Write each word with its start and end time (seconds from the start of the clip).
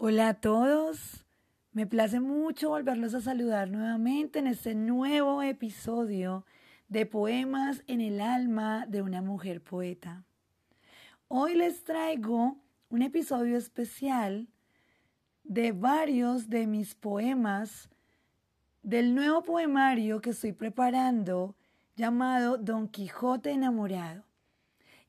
Hola 0.00 0.28
a 0.28 0.34
todos, 0.34 1.26
me 1.72 1.84
place 1.84 2.20
mucho 2.20 2.68
volverlos 2.68 3.14
a 3.14 3.20
saludar 3.20 3.68
nuevamente 3.68 4.38
en 4.38 4.46
este 4.46 4.76
nuevo 4.76 5.42
episodio 5.42 6.46
de 6.86 7.04
Poemas 7.04 7.82
en 7.88 8.00
el 8.00 8.20
alma 8.20 8.86
de 8.86 9.02
una 9.02 9.22
mujer 9.22 9.60
poeta. 9.60 10.22
Hoy 11.26 11.56
les 11.56 11.82
traigo 11.82 12.58
un 12.90 13.02
episodio 13.02 13.56
especial 13.56 14.46
de 15.42 15.72
varios 15.72 16.48
de 16.48 16.68
mis 16.68 16.94
poemas 16.94 17.90
del 18.84 19.16
nuevo 19.16 19.42
poemario 19.42 20.20
que 20.20 20.30
estoy 20.30 20.52
preparando 20.52 21.56
llamado 21.96 22.56
Don 22.56 22.86
Quijote 22.86 23.50
enamorado. 23.50 24.22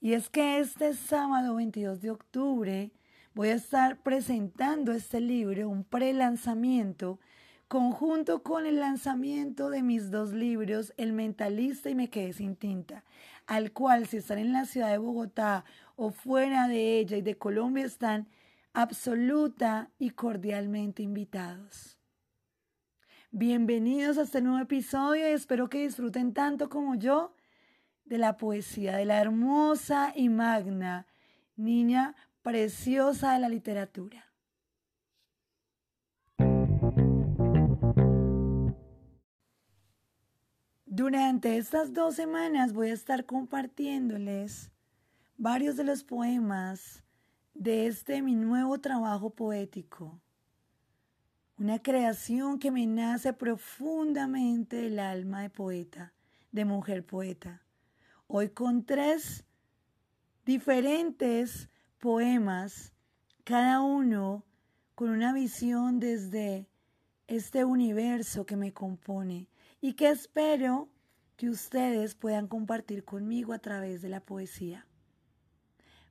Y 0.01 0.13
es 0.13 0.31
que 0.31 0.57
este 0.57 0.95
sábado 0.95 1.53
22 1.53 2.01
de 2.01 2.09
octubre 2.09 2.91
voy 3.33 3.49
a 3.49 3.55
estar 3.55 4.01
presentando 4.01 4.91
este 4.91 5.19
libro, 5.19 5.69
un 5.69 5.83
pre-lanzamiento, 5.83 7.19
conjunto 7.67 8.41
con 8.41 8.65
el 8.65 8.79
lanzamiento 8.79 9.69
de 9.69 9.83
mis 9.83 10.09
dos 10.09 10.33
libros, 10.33 10.93
El 10.97 11.13
Mentalista 11.13 11.89
y 11.89 11.95
Me 11.95 12.09
Quedé 12.09 12.33
Sin 12.33 12.55
Tinta, 12.55 13.03
al 13.45 13.71
cual 13.71 14.07
si 14.07 14.17
están 14.17 14.39
en 14.39 14.53
la 14.53 14.65
ciudad 14.65 14.89
de 14.89 14.97
Bogotá 14.97 15.65
o 15.95 16.09
fuera 16.09 16.67
de 16.67 16.99
ella 16.99 17.17
y 17.17 17.21
de 17.21 17.37
Colombia 17.37 17.85
están 17.85 18.27
absoluta 18.73 19.89
y 19.99 20.11
cordialmente 20.11 21.03
invitados. 21.03 21.97
Bienvenidos 23.31 24.17
a 24.17 24.23
este 24.23 24.41
nuevo 24.41 24.59
episodio 24.59 25.29
y 25.29 25.33
espero 25.33 25.69
que 25.69 25.83
disfruten 25.83 26.33
tanto 26.33 26.67
como 26.67 26.95
yo 26.95 27.35
de 28.05 28.17
la 28.17 28.37
poesía 28.37 28.97
de 28.97 29.05
la 29.05 29.21
hermosa 29.21 30.13
y 30.15 30.29
magna 30.29 31.05
niña 31.59 32.15
preciosa 32.49 33.33
de 33.33 33.39
la 33.41 33.47
literatura. 33.47 34.25
Durante 40.87 41.57
estas 41.57 41.93
dos 41.93 42.15
semanas 42.15 42.73
voy 42.73 42.89
a 42.89 42.93
estar 42.93 43.27
compartiéndoles 43.27 44.71
varios 45.37 45.77
de 45.77 45.83
los 45.83 46.03
poemas 46.03 47.03
de 47.53 47.85
este 47.85 48.23
mi 48.23 48.33
nuevo 48.33 48.79
trabajo 48.79 49.29
poético. 49.29 50.19
Una 51.59 51.77
creación 51.77 52.57
que 52.57 52.71
me 52.71 52.87
nace 52.87 53.31
profundamente 53.31 54.77
del 54.77 54.97
alma 54.97 55.43
de 55.43 55.51
poeta, 55.51 56.13
de 56.51 56.65
mujer 56.65 57.05
poeta. 57.05 57.61
Hoy 58.25 58.49
con 58.49 58.85
tres 58.85 59.45
diferentes 60.45 61.69
poemas, 61.99 62.93
cada 63.43 63.81
uno 63.81 64.45
con 64.95 65.09
una 65.09 65.33
visión 65.33 65.99
desde 65.99 66.67
este 67.27 67.65
universo 67.65 68.45
que 68.45 68.55
me 68.55 68.73
compone 68.73 69.47
y 69.81 69.93
que 69.93 70.09
espero 70.09 70.89
que 71.35 71.49
ustedes 71.49 72.15
puedan 72.15 72.47
compartir 72.47 73.03
conmigo 73.03 73.53
a 73.53 73.59
través 73.59 74.01
de 74.01 74.09
la 74.09 74.21
poesía. 74.21 74.87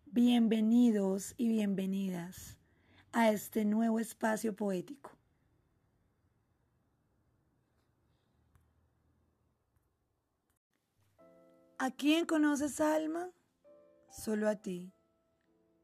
Bienvenidos 0.07 1.35
y 1.37 1.49
bienvenidas 1.49 2.59
a 3.13 3.31
este 3.31 3.65
nuevo 3.65 3.99
espacio 3.99 4.55
poético. 4.55 5.11
¿A 11.79 11.91
quién 11.91 12.27
conoces 12.27 12.81
alma? 12.81 13.31
Solo 14.11 14.49
a 14.49 14.57
ti 14.57 14.93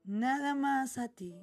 nada 0.04 0.54
más 0.54 0.98
a 0.98 1.08
ti. 1.08 1.34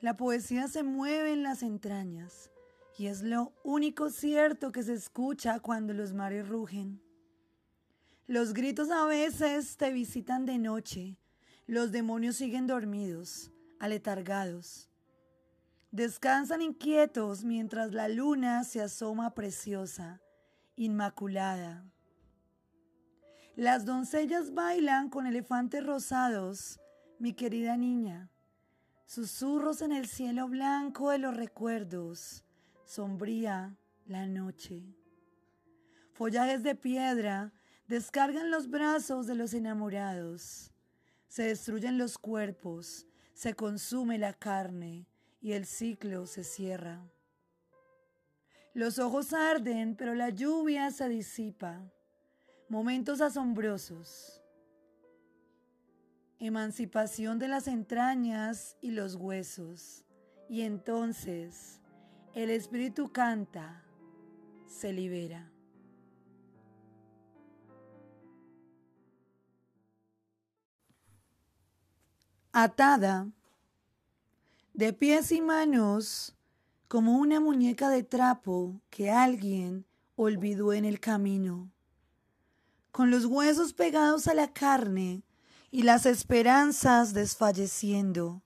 La 0.00 0.16
poesía 0.16 0.68
se 0.68 0.82
mueve 0.82 1.32
en 1.32 1.42
las 1.42 1.62
entrañas 1.62 2.50
y 2.98 3.06
es 3.06 3.22
lo 3.22 3.52
único 3.64 4.10
cierto 4.10 4.70
que 4.70 4.82
se 4.82 4.92
escucha 4.92 5.60
cuando 5.60 5.94
los 5.94 6.12
mares 6.12 6.48
rugen. 6.48 7.00
Los 8.26 8.52
gritos 8.52 8.90
a 8.90 9.06
veces 9.06 9.76
te 9.76 9.90
visitan 9.92 10.44
de 10.44 10.58
noche, 10.58 11.16
los 11.66 11.90
demonios 11.90 12.36
siguen 12.36 12.66
dormidos, 12.66 13.50
aletargados. 13.80 14.90
Descansan 15.90 16.62
inquietos 16.62 17.44
mientras 17.44 17.92
la 17.92 18.08
luna 18.08 18.64
se 18.64 18.80
asoma 18.80 19.34
preciosa, 19.34 20.20
inmaculada. 20.76 21.84
Las 23.56 23.84
doncellas 23.84 24.54
bailan 24.54 25.10
con 25.10 25.26
elefantes 25.26 25.84
rosados 25.84 26.81
mi 27.22 27.34
querida 27.34 27.76
niña, 27.76 28.28
susurros 29.06 29.80
en 29.80 29.92
el 29.92 30.08
cielo 30.08 30.48
blanco 30.48 31.10
de 31.10 31.18
los 31.18 31.36
recuerdos, 31.36 32.42
sombría 32.84 33.76
la 34.06 34.26
noche. 34.26 34.82
Follajes 36.14 36.64
de 36.64 36.74
piedra 36.74 37.52
descargan 37.86 38.50
los 38.50 38.68
brazos 38.68 39.28
de 39.28 39.36
los 39.36 39.54
enamorados, 39.54 40.72
se 41.28 41.44
destruyen 41.44 41.96
los 41.96 42.18
cuerpos, 42.18 43.06
se 43.34 43.54
consume 43.54 44.18
la 44.18 44.32
carne 44.32 45.06
y 45.40 45.52
el 45.52 45.64
ciclo 45.64 46.26
se 46.26 46.42
cierra. 46.42 47.08
Los 48.74 48.98
ojos 48.98 49.32
arden, 49.32 49.94
pero 49.94 50.16
la 50.16 50.30
lluvia 50.30 50.90
se 50.90 51.08
disipa. 51.08 51.88
Momentos 52.68 53.20
asombrosos 53.20 54.41
emancipación 56.46 57.38
de 57.38 57.46
las 57.46 57.68
entrañas 57.68 58.76
y 58.80 58.90
los 58.90 59.14
huesos. 59.14 60.04
Y 60.48 60.62
entonces 60.62 61.80
el 62.34 62.50
espíritu 62.50 63.12
canta, 63.12 63.84
se 64.66 64.92
libera. 64.92 65.52
Atada, 72.50 73.28
de 74.74 74.92
pies 74.92 75.30
y 75.30 75.40
manos, 75.40 76.34
como 76.88 77.18
una 77.18 77.38
muñeca 77.38 77.88
de 77.88 78.02
trapo 78.02 78.80
que 78.90 79.12
alguien 79.12 79.86
olvidó 80.16 80.72
en 80.72 80.84
el 80.84 80.98
camino, 80.98 81.70
con 82.90 83.12
los 83.12 83.26
huesos 83.26 83.72
pegados 83.72 84.26
a 84.26 84.34
la 84.34 84.52
carne, 84.52 85.22
y 85.72 85.84
las 85.84 86.04
esperanzas 86.04 87.14
desfalleciendo, 87.14 88.42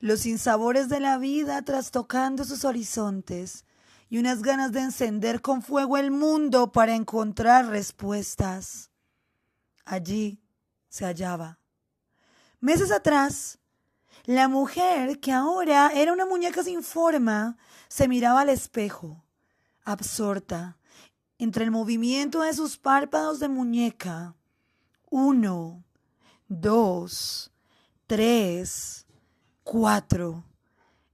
los 0.00 0.20
sinsabores 0.20 0.88
de 0.88 0.98
la 0.98 1.16
vida 1.16 1.62
trastocando 1.62 2.44
sus 2.44 2.64
horizontes 2.64 3.64
y 4.08 4.18
unas 4.18 4.42
ganas 4.42 4.72
de 4.72 4.80
encender 4.80 5.40
con 5.40 5.62
fuego 5.62 5.96
el 5.96 6.10
mundo 6.10 6.72
para 6.72 6.96
encontrar 6.96 7.68
respuestas. 7.68 8.90
Allí 9.84 10.42
se 10.88 11.04
hallaba. 11.04 11.60
Meses 12.58 12.90
atrás, 12.90 13.60
la 14.24 14.48
mujer, 14.48 15.20
que 15.20 15.30
ahora 15.30 15.92
era 15.94 16.12
una 16.12 16.26
muñeca 16.26 16.64
sin 16.64 16.82
forma, 16.82 17.56
se 17.86 18.08
miraba 18.08 18.40
al 18.40 18.48
espejo, 18.48 19.24
absorta, 19.84 20.78
entre 21.38 21.62
el 21.62 21.70
movimiento 21.70 22.42
de 22.42 22.52
sus 22.54 22.76
párpados 22.76 23.38
de 23.38 23.48
muñeca. 23.48 24.34
Uno, 25.10 25.85
dos, 26.48 27.52
tres, 28.06 29.06
cuatro, 29.62 30.44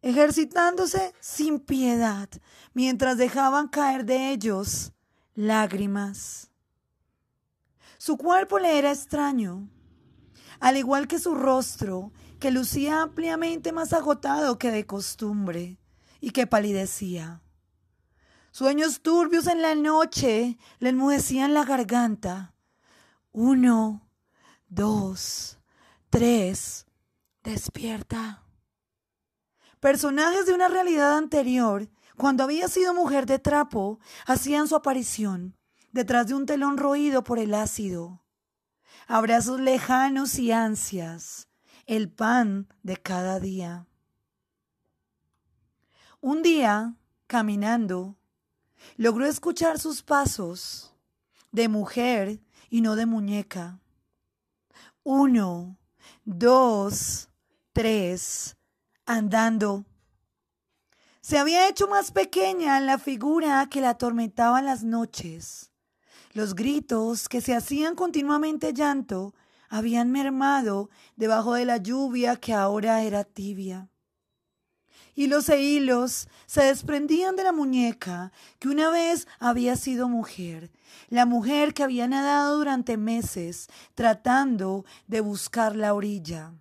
ejercitándose 0.03 1.15
sin 1.20 1.60
piedad 1.60 2.28
mientras 2.75 3.16
dejaban 3.16 3.69
caer 3.69 4.04
de 4.04 4.31
ellos 4.31 4.93
lágrimas. 5.34 6.50
Su 7.98 8.16
cuerpo 8.16 8.59
le 8.59 8.78
era 8.78 8.91
extraño, 8.91 9.69
al 10.60 10.76
igual 10.76 11.06
que 11.09 11.19
su 11.19 11.34
rostro, 11.34 12.12
que 12.41 12.50
lucía 12.50 13.03
ampliamente 13.03 13.72
más 13.72 13.93
agotado 13.93 14.59
que 14.59 14.70
de 14.72 14.84
costumbre 14.84 15.78
y 16.20 16.31
que 16.31 16.46
palidecía. 16.46 17.40
Sueños 18.50 19.00
turbios 19.00 19.46
en 19.46 19.62
la 19.62 19.75
noche 19.75 20.58
le 20.78 20.90
enmudecían 20.90 21.55
la 21.55 21.64
garganta. 21.64 22.55
Uno, 23.31 24.08
dos, 24.74 25.58
tres, 26.08 26.86
despierta. 27.42 28.42
Personajes 29.80 30.46
de 30.46 30.54
una 30.54 30.69
realidad 30.69 31.19
anterior, 31.19 31.90
cuando 32.16 32.44
había 32.44 32.69
sido 32.69 32.94
mujer 32.94 33.26
de 33.26 33.38
trapo, 33.38 34.00
hacían 34.24 34.69
su 34.69 34.76
aparición 34.76 35.58
detrás 35.90 36.28
de 36.28 36.34
un 36.34 36.46
telón 36.46 36.78
roído 36.78 37.22
por 37.22 37.38
el 37.38 37.52
ácido. 37.52 38.24
Abrazos 39.06 39.60
lejanos 39.60 40.38
y 40.38 40.52
ansias, 40.52 41.48
el 41.84 42.10
pan 42.10 42.66
de 42.82 42.96
cada 42.96 43.40
día. 43.40 43.86
Un 46.22 46.42
día, 46.42 46.94
caminando, 47.26 48.16
logró 48.96 49.26
escuchar 49.26 49.78
sus 49.78 50.02
pasos 50.02 50.94
de 51.50 51.68
mujer 51.68 52.40
y 52.70 52.80
no 52.80 52.96
de 52.96 53.04
muñeca. 53.04 53.81
Uno, 55.04 55.81
dos, 56.25 57.28
tres, 57.72 58.56
andando 59.04 59.84
Se 61.20 61.38
había 61.38 61.69
hecho 61.69 61.88
más 61.88 62.12
pequeña 62.12 62.78
la 62.78 62.99
figura 62.99 63.66
que 63.69 63.81
la 63.81 63.90
atormentaba 63.90 64.62
las 64.62 64.84
noches. 64.84 65.72
Los 66.34 66.54
gritos 66.54 67.28
que 67.28 67.40
se 67.40 67.52
hacían 67.52 67.96
continuamente 67.96 68.72
llanto 68.72 69.34
habían 69.69 70.12
mermado 70.12 70.88
debajo 71.16 71.54
de 71.54 71.64
la 71.64 71.78
lluvia 71.78 72.37
que 72.37 72.54
ahora 72.54 73.02
era 73.02 73.25
tibia. 73.25 73.91
Hilos 75.14 75.49
e 75.50 75.61
hilos 75.61 76.29
se 76.47 76.62
desprendían 76.64 77.37
de 77.37 77.44
la 77.44 77.53
muñeca 77.53 78.32
que 78.59 78.69
una 78.69 78.88
vez 78.91 79.29
había 79.38 79.76
sido 79.76 80.09
mujer, 80.09 80.70
la 81.09 81.26
mujer 81.26 81.75
que 81.75 81.82
había 81.82 82.09
nadado 82.09 82.56
durante 82.56 82.97
meses 82.97 83.69
tratando 83.94 84.87
de 85.06 85.20
buscar 85.20 85.76
la 85.76 85.93
orilla. 85.93 86.55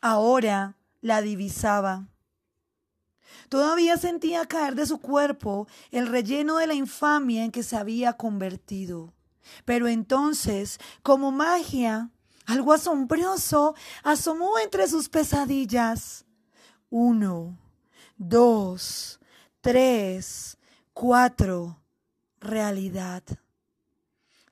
Ahora 0.00 0.76
la 1.02 1.20
divisaba. 1.20 2.08
Todavía 3.48 3.96
sentía 3.96 4.46
caer 4.46 4.74
de 4.74 4.86
su 4.86 4.98
cuerpo 4.98 5.68
el 5.90 6.06
relleno 6.06 6.56
de 6.56 6.66
la 6.66 6.74
infamia 6.74 7.44
en 7.44 7.50
que 7.50 7.62
se 7.62 7.76
había 7.76 8.14
convertido. 8.14 9.12
Pero 9.64 9.88
entonces, 9.88 10.78
como 11.02 11.32
magia, 11.32 12.10
algo 12.46 12.72
asombroso 12.72 13.74
asomó 14.02 14.58
entre 14.58 14.88
sus 14.88 15.08
pesadillas. 15.08 16.24
Uno, 16.90 17.58
dos, 18.16 19.20
tres, 19.60 20.58
cuatro. 20.92 21.76
Realidad. 22.40 23.24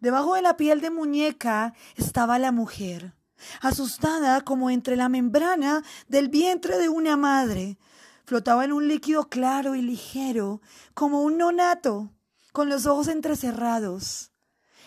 Debajo 0.01 0.35
de 0.35 0.43
la 0.43 0.57
piel 0.57 0.81
de 0.81 0.91
muñeca 0.91 1.73
estaba 1.95 2.37
la 2.41 2.51
mujer, 2.51 3.15
asustada 3.61 4.41
como 4.41 4.71
entre 4.71 4.97
la 4.97 5.09
membrana 5.09 5.85
del 6.09 6.29
vientre 6.29 6.79
de 6.79 6.89
una 6.89 7.17
madre, 7.17 7.79
Flotaba 8.27 8.65
en 8.65 8.73
un 8.73 8.89
líquido 8.89 9.29
claro 9.29 9.77
y 9.77 9.83
ligero, 9.83 10.61
como 10.95 11.23
un 11.23 11.39
nonato, 11.39 12.11
con 12.53 12.69
los 12.69 12.85
ojos 12.85 13.07
entrecerrados, 13.07 14.33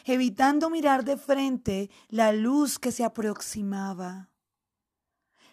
evitando 0.04 0.70
mirar 0.70 1.06
de 1.06 1.16
frente 1.16 1.90
la 2.10 2.34
luz 2.34 2.80
que 2.80 2.92
se 2.92 3.06
aproximaba. 3.06 4.30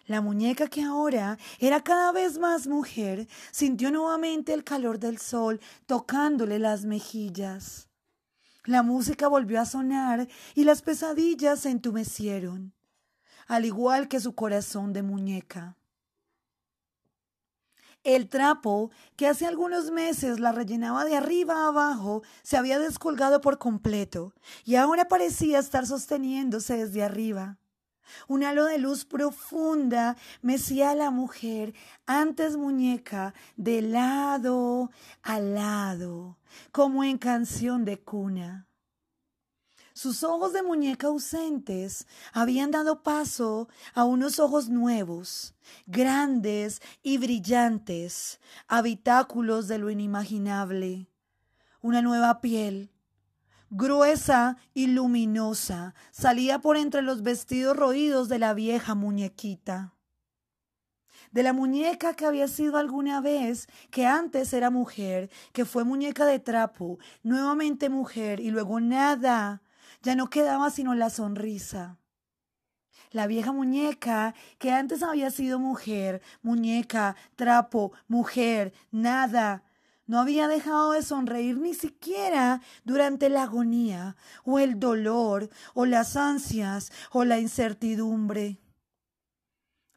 La 0.07 0.21
muñeca 0.21 0.67
que 0.67 0.81
ahora 0.81 1.37
era 1.59 1.83
cada 1.83 2.13
vez 2.13 2.39
más 2.39 2.65
mujer 2.65 3.27
sintió 3.51 3.91
nuevamente 3.91 4.53
el 4.53 4.63
calor 4.63 4.99
del 4.99 5.17
sol 5.17 5.59
tocándole 5.85 6.59
las 6.59 6.85
mejillas. 6.85 7.89
La 8.63 8.83
música 8.83 9.27
volvió 9.27 9.59
a 9.59 9.65
sonar 9.65 10.27
y 10.55 10.63
las 10.63 10.81
pesadillas 10.81 11.59
se 11.59 11.71
entumecieron, 11.71 12.73
al 13.47 13.65
igual 13.65 14.07
que 14.07 14.21
su 14.21 14.33
corazón 14.33 14.93
de 14.93 15.03
muñeca. 15.03 15.75
El 18.05 18.29
trapo, 18.29 18.91
que 19.17 19.27
hace 19.27 19.45
algunos 19.45 19.91
meses 19.91 20.39
la 20.39 20.53
rellenaba 20.53 21.03
de 21.03 21.17
arriba 21.17 21.65
a 21.65 21.67
abajo, 21.67 22.23
se 22.43 22.55
había 22.55 22.79
descolgado 22.79 23.41
por 23.41 23.57
completo 23.57 24.33
y 24.63 24.75
ahora 24.75 25.09
parecía 25.09 25.59
estar 25.59 25.85
sosteniéndose 25.85 26.77
desde 26.77 27.03
arriba. 27.03 27.57
Un 28.27 28.43
halo 28.43 28.65
de 28.65 28.77
luz 28.77 29.05
profunda 29.05 30.17
mecía 30.41 30.91
a 30.91 30.95
la 30.95 31.11
mujer, 31.11 31.73
antes 32.05 32.57
muñeca, 32.57 33.33
de 33.55 33.81
lado 33.81 34.91
a 35.23 35.39
lado, 35.39 36.37
como 36.71 37.03
en 37.03 37.17
canción 37.17 37.85
de 37.85 37.99
cuna. 37.99 38.67
Sus 39.97 40.23
ojos 40.23 40.53
de 40.53 40.61
muñeca 40.61 41.07
ausentes 41.07 42.05
habían 42.31 42.69
dado 42.69 43.01
paso 43.01 43.67
a 43.95 44.03
unos 44.03 44.37
ojos 44.37 44.69
nuevos, 44.69 45.55
grandes 45.87 46.83
y 47.01 47.17
brillantes, 47.17 48.39
habitáculos 48.67 49.67
de 49.67 49.79
lo 49.79 49.89
inimaginable. 49.89 51.07
Una 51.81 52.03
nueva 52.03 52.41
piel, 52.41 52.91
gruesa 53.69 54.57
y 54.73 54.87
luminosa, 54.87 55.93
salía 56.11 56.59
por 56.59 56.77
entre 56.77 57.01
los 57.01 57.21
vestidos 57.21 57.75
roídos 57.75 58.29
de 58.29 58.39
la 58.39 58.53
vieja 58.53 58.95
muñequita. 58.95 59.93
De 61.31 61.43
la 61.43 61.53
muñeca 61.53 62.13
que 62.13 62.25
había 62.25 62.47
sido 62.47 62.77
alguna 62.77 63.19
vez, 63.21 63.67
que 63.91 64.05
antes 64.05 64.53
era 64.53 64.69
mujer, 64.69 65.29
que 65.51 65.65
fue 65.65 65.83
muñeca 65.83 66.25
de 66.25 66.39
trapo, 66.39 66.99
nuevamente 67.21 67.89
mujer 67.89 68.39
y 68.39 68.49
luego 68.49 68.79
nada, 68.79 69.61
ya 70.01 70.15
no 70.15 70.29
quedaba 70.29 70.69
sino 70.69 70.95
la 70.95 71.09
sonrisa. 71.09 71.97
La 73.11 73.27
vieja 73.27 73.51
muñeca, 73.51 74.35
que 74.57 74.71
antes 74.71 75.01
había 75.03 75.31
sido 75.31 75.59
mujer, 75.59 76.21
muñeca, 76.41 77.15
trapo, 77.35 77.93
mujer, 78.07 78.73
nada, 78.91 79.63
no 80.07 80.19
había 80.19 80.47
dejado 80.47 80.93
de 80.93 81.03
sonreír 81.03 81.57
ni 81.57 81.73
siquiera 81.73 82.61
durante 82.83 83.29
la 83.29 83.43
agonía, 83.43 84.15
o 84.43 84.57
el 84.57 84.79
dolor, 84.79 85.49
o 85.73 85.85
las 85.85 86.15
ansias, 86.15 86.91
o 87.11 87.25
la 87.25 87.39
incertidumbre. 87.39 88.59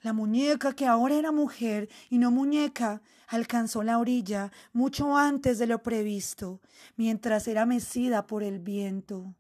La 0.03 0.13
muñeca, 0.13 0.73
que 0.73 0.87
ahora 0.87 1.15
era 1.15 1.31
mujer 1.31 1.89
y 2.09 2.19
no 2.19 2.31
muñeca, 2.31 3.03
alcanzó 3.29 3.83
la 3.83 3.99
orilla 3.99 4.51
mucho 4.73 5.17
antes 5.17 5.59
de 5.59 5.67
lo 5.67 5.83
previsto, 5.83 6.61
mientras 6.97 7.47
era 7.47 7.65
mecida 7.65 8.27
por 8.27 8.43
el 8.43 8.59
viento. 8.59 9.35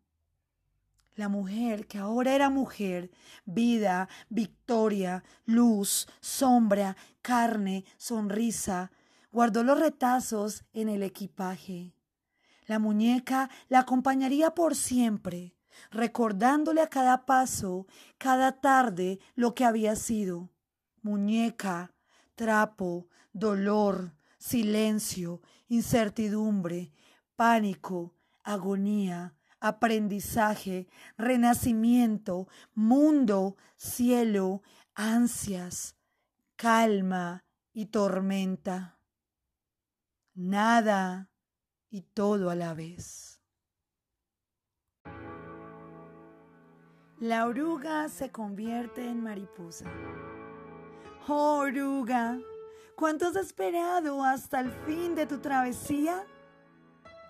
La 1.16 1.28
mujer 1.28 1.86
que 1.86 1.98
ahora 1.98 2.34
era 2.34 2.50
mujer, 2.50 3.10
vida, 3.44 4.08
victoria, 4.28 5.24
luz, 5.44 6.06
sombra, 6.20 6.96
carne, 7.20 7.84
sonrisa, 7.96 8.90
guardó 9.32 9.62
los 9.62 9.78
retazos 9.78 10.64
en 10.72 10.88
el 10.88 11.02
equipaje. 11.02 11.94
La 12.66 12.78
muñeca 12.78 13.50
la 13.68 13.80
acompañaría 13.80 14.54
por 14.54 14.76
siempre, 14.76 15.56
recordándole 15.90 16.80
a 16.80 16.88
cada 16.88 17.26
paso, 17.26 17.86
cada 18.18 18.60
tarde, 18.60 19.18
lo 19.34 19.54
que 19.54 19.64
había 19.64 19.96
sido. 19.96 20.50
Muñeca, 21.02 21.92
trapo, 22.34 23.08
dolor, 23.32 24.14
silencio, 24.38 25.40
incertidumbre, 25.68 26.92
pánico, 27.36 28.14
agonía, 28.42 29.34
aprendizaje, 29.60 30.88
renacimiento, 31.16 32.48
mundo, 32.74 33.56
cielo, 33.76 34.62
ansias, 34.94 35.96
calma 36.56 37.44
y 37.72 37.86
tormenta. 37.86 38.99
Nada 40.42 41.28
y 41.90 42.00
todo 42.00 42.48
a 42.48 42.54
la 42.54 42.72
vez. 42.72 43.42
La 47.18 47.44
oruga 47.44 48.08
se 48.08 48.30
convierte 48.30 49.06
en 49.06 49.22
mariposa. 49.22 49.84
Oh, 51.28 51.58
oruga, 51.58 52.38
¿cuánto 52.96 53.26
has 53.26 53.36
esperado 53.36 54.24
hasta 54.24 54.60
el 54.60 54.72
fin 54.86 55.14
de 55.14 55.26
tu 55.26 55.40
travesía? 55.40 56.24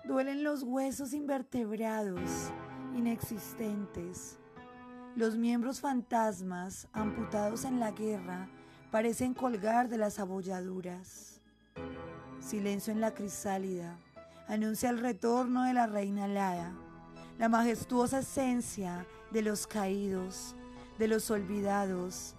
Duelen 0.05 0.45
los 0.45 0.63
huesos 0.63 1.11
invertebrados, 1.11 2.53
inexistentes. 2.95 4.39
Los 5.17 5.35
miembros 5.35 5.81
fantasmas, 5.81 6.87
amputados 6.93 7.65
en 7.65 7.81
la 7.81 7.91
guerra, 7.91 8.47
parecen 8.89 9.33
colgar 9.33 9.89
de 9.89 9.97
las 9.97 10.17
abolladuras. 10.17 11.40
Silencio 12.41 12.91
en 12.91 13.01
la 13.01 13.13
crisálida 13.13 13.95
anuncia 14.47 14.89
el 14.89 14.99
retorno 14.99 15.63
de 15.63 15.73
la 15.73 15.87
reina 15.87 16.25
alada, 16.25 16.73
la 17.37 17.47
majestuosa 17.47 18.19
esencia 18.19 19.05
de 19.31 19.41
los 19.43 19.67
caídos, 19.67 20.55
de 20.97 21.07
los 21.07 21.29
olvidados. 21.31 22.35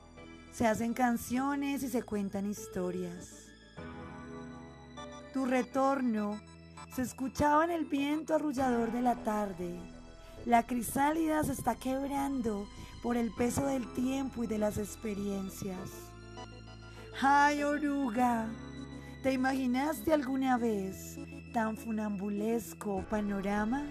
Se 0.52 0.66
hacen 0.66 0.92
canciones 0.92 1.82
y 1.82 1.88
se 1.88 2.02
cuentan 2.02 2.50
historias. 2.50 3.46
Tu 5.32 5.46
retorno 5.46 6.38
se 6.94 7.02
escuchaba 7.02 7.64
en 7.64 7.70
el 7.70 7.86
viento 7.86 8.34
arrullador 8.34 8.92
de 8.92 9.00
la 9.00 9.14
tarde. 9.24 9.78
La 10.44 10.66
crisálida 10.66 11.42
se 11.44 11.52
está 11.52 11.76
quebrando 11.76 12.66
por 13.02 13.16
el 13.16 13.32
peso 13.32 13.64
del 13.64 13.90
tiempo 13.94 14.44
y 14.44 14.46
de 14.46 14.58
las 14.58 14.76
experiencias. 14.76 15.88
¡Ay, 17.22 17.62
oruga! 17.62 18.48
¿Te 19.22 19.32
imaginaste 19.32 20.12
alguna 20.12 20.58
vez 20.58 21.16
tan 21.52 21.76
funambulesco 21.76 23.04
panorama? 23.08 23.86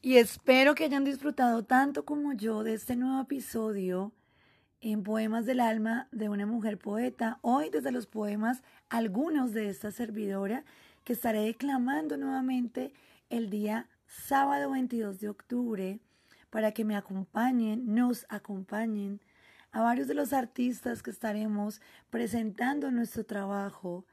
Y 0.00 0.16
espero 0.16 0.74
que 0.74 0.84
hayan 0.84 1.04
disfrutado 1.04 1.64
tanto 1.64 2.06
como 2.06 2.32
yo 2.32 2.62
de 2.62 2.72
este 2.72 2.96
nuevo 2.96 3.20
episodio 3.20 4.14
en 4.80 5.02
Poemas 5.02 5.44
del 5.44 5.60
Alma 5.60 6.08
de 6.12 6.30
una 6.30 6.46
mujer 6.46 6.78
poeta. 6.78 7.38
Hoy 7.42 7.68
desde 7.68 7.92
los 7.92 8.06
poemas, 8.06 8.62
algunos 8.88 9.52
de 9.52 9.68
esta 9.68 9.90
servidora 9.90 10.64
que 11.04 11.12
estaré 11.12 11.40
declamando 11.40 12.16
nuevamente 12.16 12.94
el 13.28 13.50
día 13.50 13.90
sábado 14.06 14.70
22 14.70 15.20
de 15.20 15.28
octubre 15.28 16.00
para 16.56 16.72
que 16.72 16.86
me 16.86 16.96
acompañen, 16.96 17.94
nos 17.94 18.24
acompañen 18.30 19.20
a 19.72 19.82
varios 19.82 20.08
de 20.08 20.14
los 20.14 20.32
artistas 20.32 21.02
que 21.02 21.10
estaremos 21.10 21.82
presentando 22.08 22.90
nuestro 22.90 23.26
trabajo 23.26 24.06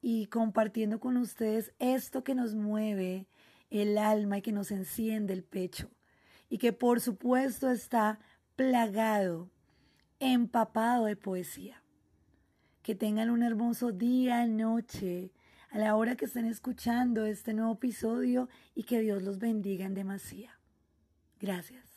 y 0.00 0.26
compartiendo 0.26 1.00
con 1.00 1.16
ustedes 1.16 1.72
esto 1.80 2.22
que 2.22 2.36
nos 2.36 2.54
mueve 2.54 3.26
el 3.70 3.98
alma 3.98 4.38
y 4.38 4.42
que 4.42 4.52
nos 4.52 4.70
enciende 4.70 5.32
el 5.32 5.42
pecho 5.42 5.90
y 6.48 6.58
que 6.58 6.72
por 6.72 7.00
supuesto 7.00 7.68
está 7.68 8.20
plagado, 8.54 9.50
empapado 10.20 11.06
de 11.06 11.16
poesía. 11.16 11.82
Que 12.82 12.94
tengan 12.94 13.28
un 13.28 13.42
hermoso 13.42 13.90
día, 13.90 14.46
noche, 14.46 15.32
a 15.70 15.78
la 15.78 15.96
hora 15.96 16.14
que 16.14 16.26
estén 16.26 16.46
escuchando 16.46 17.26
este 17.26 17.54
nuevo 17.54 17.72
episodio 17.72 18.48
y 18.76 18.84
que 18.84 19.00
Dios 19.00 19.24
los 19.24 19.40
bendiga 19.40 19.84
en 19.84 19.94
demasía. 19.94 20.58
Gracias. 21.40 21.87